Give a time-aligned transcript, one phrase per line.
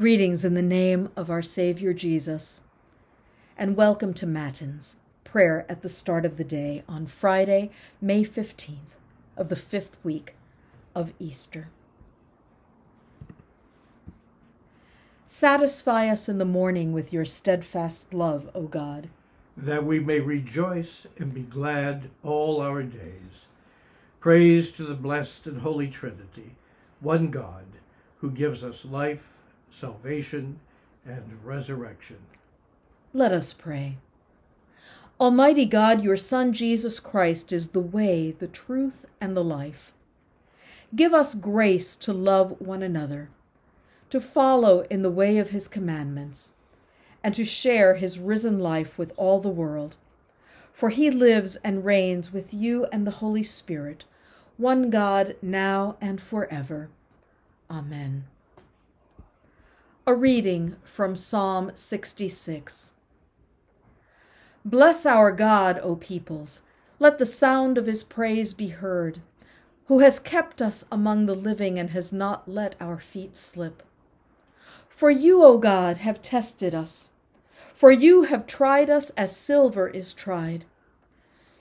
[0.00, 2.62] Greetings in the name of our Savior Jesus,
[3.58, 7.70] and welcome to Matins, prayer at the start of the day on Friday,
[8.00, 8.96] May 15th
[9.36, 10.36] of the fifth week
[10.94, 11.68] of Easter.
[15.26, 19.10] Satisfy us in the morning with your steadfast love, O God,
[19.54, 23.48] that we may rejoice and be glad all our days.
[24.18, 26.56] Praise to the blessed and holy Trinity,
[27.00, 27.66] one God,
[28.20, 29.34] who gives us life
[29.70, 30.60] salvation,
[31.04, 32.18] and resurrection.
[33.12, 33.96] Let us pray.
[35.20, 39.92] Almighty God, your Son Jesus Christ is the way, the truth, and the life.
[40.94, 43.28] Give us grace to love one another,
[44.08, 46.52] to follow in the way of his commandments,
[47.22, 49.96] and to share his risen life with all the world.
[50.72, 54.06] For he lives and reigns with you and the Holy Spirit,
[54.56, 56.88] one God, now and forever.
[57.70, 58.24] Amen.
[60.06, 62.94] A reading from Psalm 66.
[64.64, 66.62] Bless our God, O peoples.
[66.98, 69.20] Let the sound of his praise be heard,
[69.88, 73.82] who has kept us among the living and has not let our feet slip.
[74.88, 77.12] For you, O God, have tested us.
[77.52, 80.64] For you have tried us as silver is tried.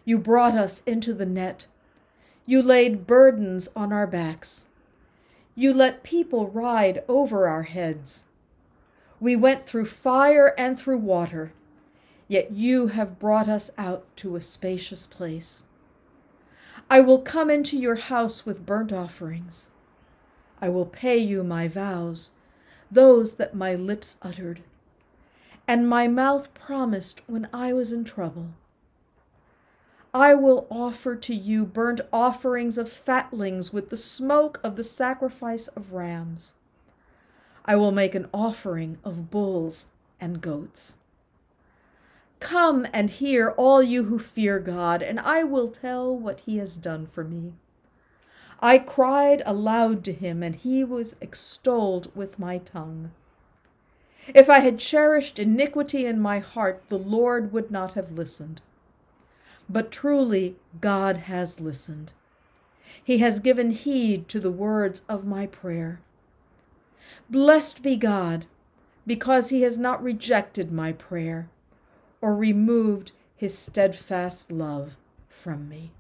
[0.06, 1.68] You brought us into the net.
[2.46, 4.70] You laid burdens on our backs.
[5.56, 8.28] You let people ride over our heads.
[9.20, 11.52] We went through fire and through water,
[12.28, 15.66] yet you have brought us out to a spacious place.
[16.90, 19.72] I will come into your house with burnt offerings.
[20.62, 22.32] I will pay you my vows,
[22.90, 24.62] those that my lips uttered,
[25.68, 28.54] and my mouth promised when I was in trouble.
[30.14, 35.68] I will offer to you burnt offerings of fatlings with the smoke of the sacrifice
[35.70, 36.56] of rams.
[37.66, 39.88] I will make an offering of bulls
[40.20, 40.98] and goats.
[42.40, 46.78] Come and hear, all you who fear God, and I will tell what he has
[46.78, 47.54] done for me.
[48.62, 53.12] I cried aloud to him, and he was extolled with my tongue.
[54.34, 58.62] If I had cherished iniquity in my heart, the Lord would not have listened.
[59.70, 62.12] But truly, God has listened.
[63.04, 66.02] He has given heed to the words of my prayer.
[67.30, 68.46] Blessed be God,
[69.06, 71.50] because he has not rejected my prayer
[72.22, 74.94] or removed his steadfast love
[75.28, 75.92] from me.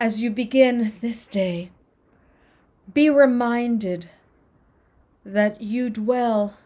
[0.00, 1.70] As you begin this day,
[2.92, 4.08] be reminded
[5.24, 6.58] that you dwell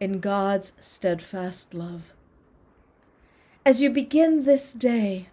[0.00, 2.12] in God's steadfast love.
[3.64, 5.28] As you begin this day,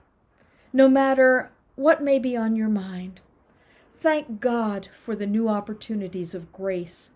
[0.74, 3.22] no matter what may be on your mind,
[4.06, 7.10] Thank God for the new opportunities of grace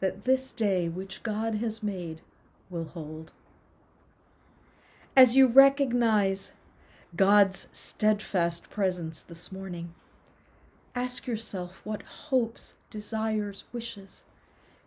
[0.00, 2.22] that this day which God has made
[2.70, 3.34] will hold.
[5.14, 6.52] As you recognize
[7.14, 9.92] God's steadfast presence this morning,
[10.94, 14.24] ask yourself what hopes, desires, wishes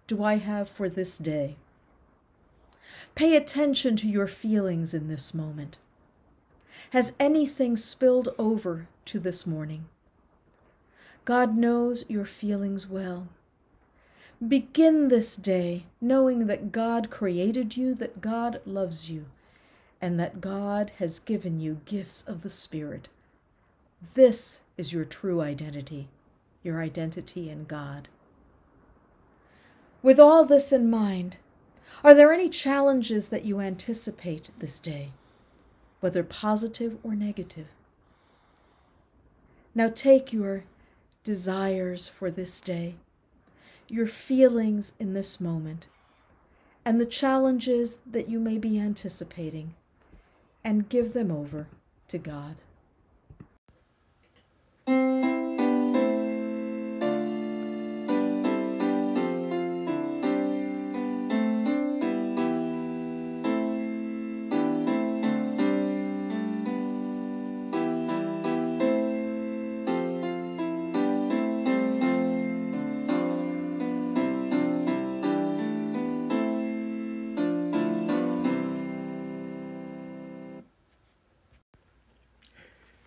[0.08, 1.58] do I have for this day?
[3.14, 5.78] Pay attention to your feelings in this moment.
[6.90, 9.86] Has anything spilled over to this morning?
[11.26, 13.28] God knows your feelings well.
[14.46, 19.26] Begin this day knowing that God created you, that God loves you,
[20.00, 23.10] and that God has given you gifts of the Spirit.
[24.14, 26.10] This is your true identity,
[26.64, 28.08] your identity in God.
[30.04, 31.38] With all this in mind,
[32.04, 35.14] are there any challenges that you anticipate this day,
[36.02, 37.68] whether positive or negative?
[39.74, 40.66] Now take your
[41.26, 42.96] desires for this day,
[43.90, 45.88] your feelings in this moment,
[46.86, 49.74] and the challenges that you may be anticipating,
[50.64, 51.68] and give them over
[52.08, 52.56] to God.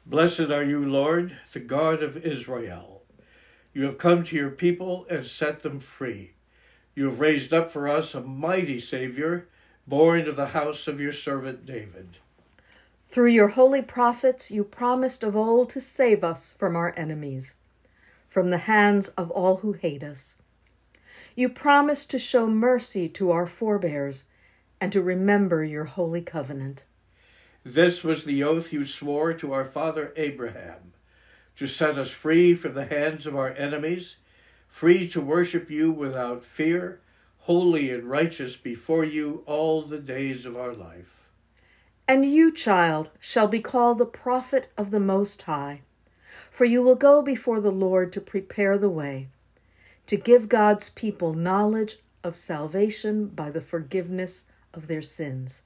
[0.08, 3.02] Blessed are you, Lord, the God of Israel.
[3.74, 6.30] You have come to your people and set them free.
[6.94, 9.48] You have raised up for us a mighty Savior,
[9.86, 12.16] born of the house of your servant David.
[13.06, 17.56] Through your holy prophets, you promised of old to save us from our enemies,
[18.30, 20.36] from the hands of all who hate us.
[21.36, 24.24] You promised to show mercy to our forebears
[24.80, 26.86] and to remember your holy covenant.
[27.68, 30.94] This was the oath you swore to our father Abraham
[31.54, 34.16] to set us free from the hands of our enemies,
[34.68, 37.02] free to worship you without fear,
[37.40, 41.28] holy and righteous before you all the days of our life.
[42.08, 45.82] And you, child, shall be called the prophet of the Most High,
[46.50, 49.28] for you will go before the Lord to prepare the way,
[50.06, 55.64] to give God's people knowledge of salvation by the forgiveness of their sins.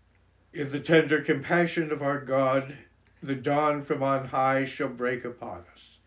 [0.54, 2.76] In the tender compassion of our God,
[3.22, 5.98] the dawn from on high shall break upon us,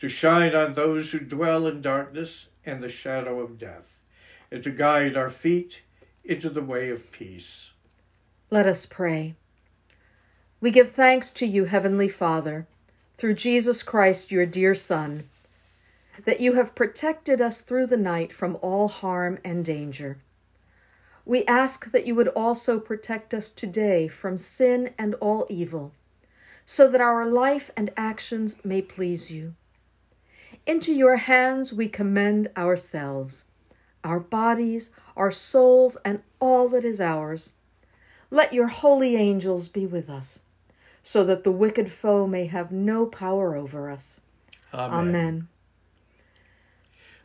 [0.00, 3.98] to shine on those who dwell in darkness and the shadow of death,
[4.50, 5.82] and to guide our feet
[6.24, 7.72] into the way of peace.
[8.50, 9.34] Let us pray.
[10.60, 12.66] We give thanks to you, Heavenly Father,
[13.18, 15.28] through Jesus Christ, your dear Son,
[16.24, 20.18] that you have protected us through the night from all harm and danger.
[21.24, 25.92] We ask that you would also protect us today from sin and all evil
[26.70, 29.56] so that our life and actions may please you.
[30.68, 33.46] Into your hands we commend ourselves,
[34.04, 37.54] our bodies, our souls, and all that is ours.
[38.30, 40.42] Let your holy angels be with us,
[41.02, 44.20] so that the wicked foe may have no power over us.
[44.72, 45.08] Amen.
[45.08, 45.48] Amen.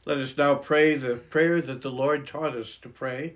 [0.05, 3.35] Let us now pray the prayer that the Lord taught us to pray.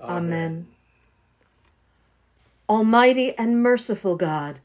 [0.00, 0.68] Amen.
[2.68, 4.60] Almighty and merciful God,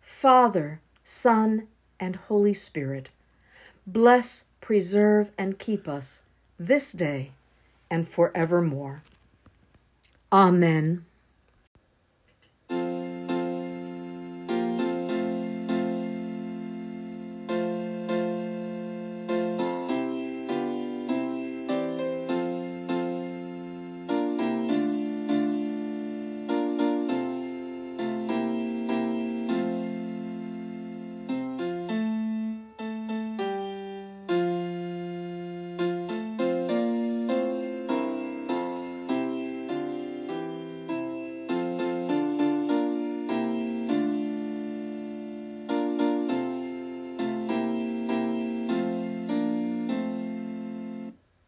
[0.00, 1.68] Father, Son,
[2.00, 3.10] and Holy Spirit,
[3.86, 6.22] bless, preserve, and keep us
[6.58, 7.32] this day
[7.90, 9.02] and forevermore.
[10.32, 11.04] Amen.